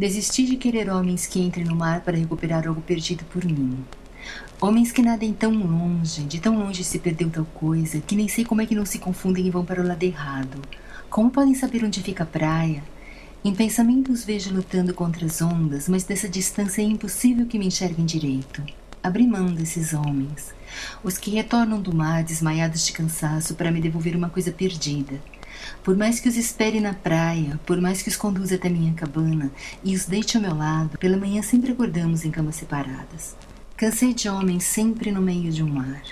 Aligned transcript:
Desisti 0.00 0.46
de 0.46 0.56
querer 0.56 0.88
homens 0.88 1.26
que 1.26 1.38
entrem 1.38 1.66
no 1.66 1.76
mar 1.76 2.00
para 2.00 2.16
recuperar 2.16 2.66
algo 2.66 2.80
perdido 2.80 3.22
por 3.26 3.44
mim. 3.44 3.84
Homens 4.58 4.90
que 4.92 5.02
nadem 5.02 5.30
tão 5.34 5.52
longe, 5.52 6.22
de 6.22 6.40
tão 6.40 6.58
longe 6.58 6.82
se 6.82 6.98
perdeu 6.98 7.28
tal 7.28 7.44
coisa, 7.44 8.00
que 8.00 8.16
nem 8.16 8.26
sei 8.26 8.42
como 8.42 8.62
é 8.62 8.66
que 8.66 8.74
não 8.74 8.86
se 8.86 8.98
confundem 8.98 9.46
e 9.46 9.50
vão 9.50 9.62
para 9.62 9.82
o 9.82 9.86
lado 9.86 10.02
errado. 10.02 10.58
Como 11.10 11.30
podem 11.30 11.54
saber 11.54 11.84
onde 11.84 12.02
fica 12.02 12.22
a 12.22 12.26
praia? 12.26 12.82
Em 13.44 13.54
pensamentos 13.54 14.24
vejo 14.24 14.54
lutando 14.54 14.94
contra 14.94 15.26
as 15.26 15.42
ondas, 15.42 15.86
mas 15.86 16.04
dessa 16.04 16.30
distância 16.30 16.80
é 16.80 16.84
impossível 16.86 17.44
que 17.44 17.58
me 17.58 17.66
enxerguem 17.66 18.06
direito. 18.06 18.64
Abri 19.02 19.26
mão 19.26 19.52
desses 19.52 19.92
homens, 19.92 20.54
os 21.04 21.18
que 21.18 21.30
retornam 21.30 21.78
do 21.78 21.94
mar 21.94 22.24
desmaiados 22.24 22.86
de 22.86 22.92
cansaço 22.92 23.54
para 23.54 23.70
me 23.70 23.82
devolver 23.82 24.16
uma 24.16 24.30
coisa 24.30 24.50
perdida. 24.50 25.20
Por 25.82 25.96
mais 25.96 26.20
que 26.20 26.28
os 26.28 26.36
espere 26.36 26.80
na 26.80 26.94
praia, 26.94 27.58
por 27.66 27.80
mais 27.80 28.02
que 28.02 28.08
os 28.08 28.16
conduza 28.16 28.54
até 28.54 28.68
minha 28.68 28.92
cabana 28.94 29.50
e 29.82 29.94
os 29.94 30.06
deite 30.06 30.36
ao 30.36 30.42
meu 30.42 30.54
lado, 30.54 30.98
pela 30.98 31.16
manhã 31.16 31.42
sempre 31.42 31.72
acordamos 31.72 32.24
em 32.24 32.30
camas 32.30 32.56
separadas. 32.56 33.36
Cansei 33.76 34.12
de 34.12 34.28
homens 34.28 34.64
sempre 34.64 35.10
no 35.10 35.22
meio 35.22 35.50
de 35.50 35.62
um 35.62 35.68
mar. 35.68 36.02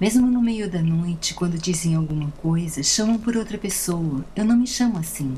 Mesmo 0.00 0.30
no 0.30 0.40
meio 0.40 0.70
da 0.70 0.80
noite, 0.80 1.34
quando 1.34 1.58
dizem 1.58 1.94
alguma 1.94 2.30
coisa, 2.40 2.82
chamam 2.82 3.18
por 3.18 3.36
outra 3.36 3.58
pessoa. 3.58 4.24
Eu 4.36 4.44
não 4.44 4.56
me 4.56 4.66
chamo 4.66 4.98
assim. 4.98 5.34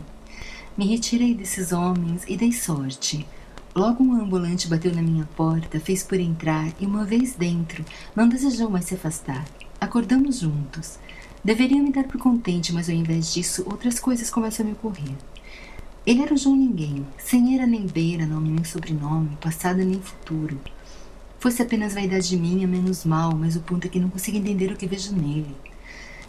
Me 0.77 0.87
retirei 0.87 1.35
desses 1.35 1.73
homens 1.73 2.25
e 2.29 2.37
dei 2.37 2.53
sorte. 2.53 3.27
Logo 3.75 4.03
um 4.03 4.21
ambulante 4.21 4.69
bateu 4.69 4.95
na 4.95 5.01
minha 5.01 5.29
porta, 5.37 5.79
fez 5.79 6.03
por 6.03 6.19
entrar 6.19 6.73
e, 6.81 6.87
uma 6.87 7.05
vez 7.05 7.35
dentro, 7.35 7.85
não 8.15 8.29
desejou 8.29 8.69
mais 8.69 8.85
se 8.85 8.97
afastar. 8.97 9.45
Acordamos 9.81 10.41
juntos. 10.41 10.99
Deveria 11.43 11.83
me 11.83 11.91
dar 11.91 12.05
por 12.05 12.21
contente, 12.21 12.71
mas 12.71 12.91
ao 12.91 12.95
invés 12.95 13.33
disso, 13.33 13.65
outras 13.67 13.99
coisas 13.99 14.29
começam 14.29 14.63
a 14.63 14.69
me 14.69 14.75
ocorrer. 14.75 15.17
Ele 16.07 16.21
era 16.21 16.35
o 16.35 16.37
João 16.37 16.55
Ninguém, 16.55 17.07
sem 17.17 17.55
era 17.55 17.67
nem 17.67 17.87
beira, 17.87 18.27
nome 18.27 18.51
nem 18.51 18.63
sobrenome, 18.63 19.39
passado 19.41 19.79
nem 19.79 19.99
futuro. 20.03 20.61
Fosse 21.39 21.63
apenas 21.63 21.95
vaidade 21.95 22.37
minha, 22.37 22.69
menos 22.69 23.07
mal, 23.07 23.35
mas 23.35 23.57
o 23.57 23.61
ponto 23.61 23.87
é 23.87 23.89
que 23.89 23.99
não 23.99 24.11
consigo 24.11 24.37
entender 24.37 24.71
o 24.71 24.77
que 24.77 24.87
vejo 24.87 25.17
nele. 25.17 25.57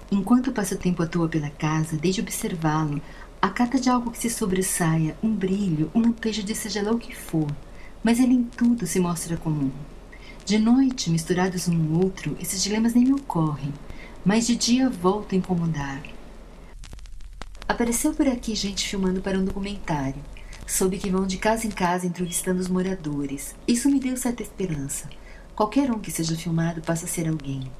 Enquanto 0.09 0.53
passo 0.53 0.77
tempo 0.77 1.03
à 1.03 1.07
toa 1.07 1.27
pela 1.27 1.49
casa, 1.49 1.97
desde 1.97 2.21
observá-lo, 2.21 3.01
a 3.41 3.49
cata 3.49 3.81
de 3.81 3.89
algo 3.89 4.11
que 4.11 4.17
se 4.17 4.29
sobressaia, 4.29 5.17
um 5.21 5.35
brilho, 5.35 5.91
um 5.93 5.99
lampejo 5.99 6.41
de 6.41 6.55
seja 6.55 6.81
lá 6.81 6.91
o 6.91 6.97
que 6.97 7.13
for, 7.13 7.53
mas 8.01 8.17
ele 8.17 8.35
em 8.35 8.43
tudo 8.43 8.87
se 8.87 8.99
mostra 9.01 9.35
comum. 9.35 9.71
De 10.45 10.57
noite, 10.57 11.09
misturados 11.09 11.67
um 11.67 11.73
no 11.73 12.01
outro, 12.01 12.37
esses 12.39 12.63
dilemas 12.63 12.93
nem 12.93 13.03
me 13.03 13.13
ocorrem 13.13 13.73
mas 14.23 14.47
de 14.47 14.55
dia 14.55 14.89
volto 14.89 15.33
a 15.33 15.37
incomodar. 15.37 16.01
Apareceu 17.67 18.13
por 18.13 18.27
aqui 18.27 18.53
gente 18.53 18.87
filmando 18.87 19.21
para 19.21 19.39
um 19.39 19.45
documentário. 19.45 20.21
Soube 20.67 20.97
que 20.97 21.09
vão 21.09 21.25
de 21.25 21.37
casa 21.37 21.65
em 21.65 21.71
casa 21.71 22.05
entrevistando 22.05 22.59
os 22.59 22.67
moradores. 22.67 23.55
Isso 23.67 23.89
me 23.89 23.99
deu 23.99 24.15
certa 24.15 24.43
esperança. 24.43 25.09
Qualquer 25.55 25.91
um 25.91 25.99
que 25.99 26.11
seja 26.11 26.35
filmado 26.35 26.81
passa 26.81 27.05
a 27.05 27.07
ser 27.07 27.27
alguém. 27.27 27.71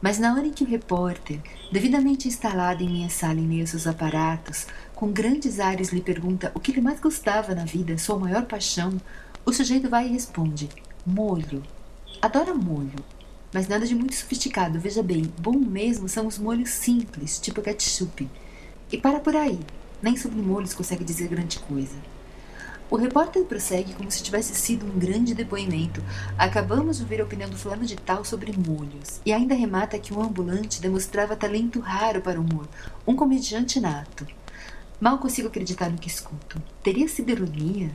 Mas 0.00 0.18
na 0.18 0.32
hora 0.32 0.46
em 0.46 0.52
que 0.52 0.64
o 0.64 0.66
repórter, 0.66 1.40
devidamente 1.70 2.28
instalado 2.28 2.82
em 2.82 2.88
minha 2.88 3.10
sala 3.10 3.38
em 3.38 3.46
meio 3.46 3.62
aos 3.62 3.70
seus 3.70 3.86
aparatos, 3.86 4.66
com 4.94 5.12
grandes 5.12 5.60
ares 5.60 5.90
lhe 5.90 6.00
pergunta 6.00 6.50
o 6.54 6.60
que 6.60 6.70
ele 6.70 6.80
mais 6.80 7.00
gostava 7.00 7.54
na 7.54 7.64
vida, 7.64 7.98
sua 7.98 8.18
maior 8.18 8.46
paixão, 8.46 8.98
o 9.44 9.52
sujeito 9.52 9.90
vai 9.90 10.06
e 10.06 10.12
responde: 10.12 10.68
molho. 11.04 11.62
Adora 12.22 12.54
molho. 12.54 13.04
Mas 13.52 13.66
nada 13.66 13.84
de 13.84 13.94
muito 13.94 14.14
sofisticado, 14.14 14.78
veja 14.78 15.02
bem, 15.02 15.32
bom 15.40 15.58
mesmo 15.58 16.08
são 16.08 16.26
os 16.26 16.38
molhos 16.38 16.70
simples, 16.70 17.38
tipo 17.38 17.60
ketchup. 17.60 18.28
E 18.92 18.96
para 18.96 19.18
por 19.18 19.34
aí, 19.34 19.58
nem 20.02 20.16
sobre 20.16 20.40
molhos 20.40 20.72
consegue 20.72 21.04
dizer 21.04 21.28
grande 21.28 21.58
coisa. 21.58 21.96
O 22.90 22.96
repórter 22.96 23.44
prossegue 23.44 23.92
como 23.92 24.10
se 24.10 24.22
tivesse 24.22 24.52
sido 24.52 24.84
um 24.84 24.98
grande 24.98 25.32
depoimento. 25.32 26.02
Acabamos 26.36 26.96
de 26.96 27.04
ouvir 27.04 27.20
a 27.20 27.24
opinião 27.24 27.48
do 27.48 27.56
fulano 27.56 27.84
de 27.84 27.94
tal 27.94 28.24
sobre 28.24 28.52
molhos. 28.52 29.20
E 29.24 29.32
ainda 29.32 29.54
remata 29.54 29.98
que 29.98 30.12
um 30.12 30.20
ambulante 30.20 30.80
demonstrava 30.80 31.36
talento 31.36 31.78
raro 31.78 32.20
para 32.20 32.40
o 32.40 32.42
humor, 32.42 32.68
um 33.06 33.14
comediante 33.14 33.78
nato. 33.78 34.26
Mal 35.00 35.18
consigo 35.18 35.46
acreditar 35.48 35.88
no 35.88 35.98
que 35.98 36.08
escuto. 36.08 36.60
Teria 36.82 37.08
sido 37.08 37.30
ironia? 37.30 37.90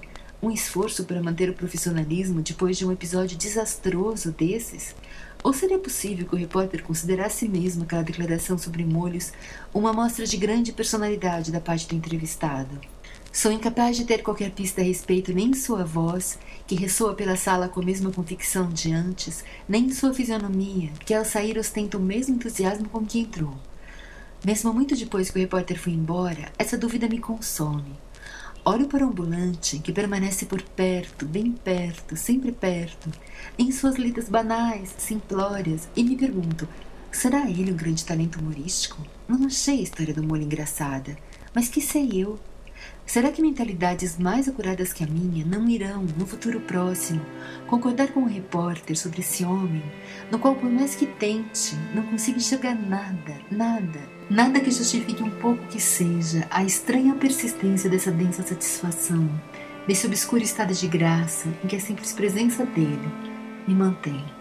Um 0.46 0.52
esforço 0.52 1.06
para 1.06 1.24
manter 1.24 1.50
o 1.50 1.56
profissionalismo 1.56 2.40
depois 2.40 2.78
de 2.78 2.86
um 2.86 2.92
episódio 2.92 3.36
desastroso 3.36 4.32
desses? 4.32 4.96
Ou 5.44 5.52
seria 5.52 5.80
possível 5.80 6.28
que 6.28 6.36
o 6.36 6.38
repórter 6.38 6.84
considerasse 6.84 7.50
mesmo 7.50 7.82
aquela 7.82 8.04
declaração 8.04 8.56
sobre 8.56 8.86
molhos 8.86 9.34
uma 9.74 9.90
amostra 9.90 10.24
de 10.24 10.38
grande 10.38 10.72
personalidade 10.72 11.52
da 11.52 11.60
parte 11.60 11.88
do 11.88 11.96
entrevistado? 11.96 12.80
Sou 13.34 13.52
incapaz 13.52 13.98
de 13.98 14.06
ter 14.06 14.22
qualquer 14.22 14.52
pista 14.52 14.82
a 14.82 14.84
respeito 14.84 15.34
nem 15.34 15.48
em 15.48 15.54
sua 15.56 15.84
voz, 15.84 16.38
que 16.68 16.76
ressoa 16.76 17.16
pela 17.16 17.36
sala 17.36 17.68
com 17.68 17.80
a 17.80 17.84
mesma 17.84 18.12
convicção 18.12 18.70
de 18.70 18.94
antes, 18.94 19.44
nem 19.68 19.86
em 19.86 19.94
sua 19.94 20.14
fisionomia, 20.14 20.92
que 21.04 21.16
ao 21.16 21.26
sair 21.26 21.58
ostenta 21.58 21.98
o 21.98 22.00
mesmo 22.00 22.36
entusiasmo 22.36 22.88
com 22.88 23.04
que 23.04 23.18
entrou. 23.18 23.56
Mesmo 24.46 24.72
muito 24.72 24.96
depois 24.96 25.32
que 25.32 25.40
o 25.40 25.42
repórter 25.42 25.80
foi 25.80 25.94
embora, 25.94 26.52
essa 26.60 26.78
dúvida 26.78 27.10
me 27.10 27.18
consome. 27.18 28.05
Olho 28.68 28.88
para 28.88 29.06
o 29.06 29.10
ambulante 29.10 29.78
que 29.78 29.94
permanece 29.94 30.48
por 30.48 30.60
perto, 30.60 31.24
bem 31.24 31.52
perto, 31.52 32.18
sempre 32.18 32.52
perto, 32.52 33.12
em 33.60 33.72
suas 33.72 33.96
lidas 33.96 34.28
banais, 34.28 34.96
simplórias, 34.98 35.88
e 35.96 36.04
me 36.04 36.18
pergunto: 36.18 36.68
será 37.12 37.48
ele 37.48 37.72
um 37.72 37.76
grande 37.76 38.04
talento 38.04 38.40
humorístico? 38.40 39.06
Não 39.28 39.46
achei 39.46 39.82
a 39.82 39.84
história 39.84 40.16
do 40.16 40.24
molho 40.24 40.42
engraçada, 40.42 41.16
mas 41.54 41.70
que 41.70 41.80
sei 41.80 42.10
eu? 42.14 42.40
Será 43.06 43.32
que 43.32 43.42
mentalidades 43.42 44.18
mais 44.18 44.48
acuradas 44.48 44.92
que 44.92 45.04
a 45.04 45.08
minha 45.08 45.46
não 45.46 45.70
irão, 45.70 46.06
no 46.18 46.26
futuro 46.26 46.60
próximo, 46.60 47.22
concordar 47.68 48.10
com 48.10 48.22
o 48.22 48.28
repórter 48.28 48.98
sobre 48.98 49.22
esse 49.22 49.46
homem, 49.46 49.84
no 50.32 50.40
qual, 50.40 50.56
por 50.56 50.70
mais 50.70 50.96
que 50.96 51.06
tente, 51.06 51.76
não 51.94 52.04
consiga 52.04 52.38
enxergar 52.38 52.76
nada, 52.76 53.38
nada, 53.52 54.00
nada 54.30 54.60
que 54.60 54.72
justifique 54.72 55.24
um 55.24 55.30
pouco 55.30 55.66
que 55.68 55.80
seja 55.80 56.48
a 56.50 56.64
estranha 56.64 57.14
persistência 57.16 57.90
dessa 57.90 58.12
densa 58.12 58.44
satisfação, 58.44 59.30
desse 59.88 60.08
obscuro 60.08 60.44
estado 60.44 60.74
de 60.74 60.88
graça 60.88 61.48
em 61.64 61.68
que 61.68 61.76
a 61.76 61.80
simples 61.80 62.12
presença 62.12 62.66
dele 62.66 63.08
me 63.68 63.76
mantém? 63.76 64.35